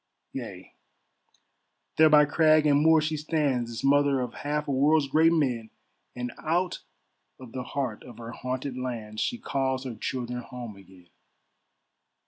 Yea, 0.33 0.73
there 1.97 2.09
by 2.09 2.25
crag 2.25 2.65
and 2.65 2.81
moor 2.81 2.99
she 2.99 3.15
stands, 3.15 3.69
This 3.69 3.83
mother 3.83 4.19
of 4.19 4.33
half 4.33 4.67
a 4.67 4.71
world's 4.71 5.07
great 5.07 5.31
men, 5.31 5.69
And 6.15 6.31
out 6.39 6.79
of 7.39 7.51
the 7.51 7.61
heart 7.61 8.01
of 8.03 8.17
her 8.17 8.31
haunted 8.31 8.75
lands 8.75 9.21
She 9.21 9.37
calls 9.37 9.83
her 9.83 9.93
children 9.93 10.39
home 10.41 10.75
again. 10.75 11.09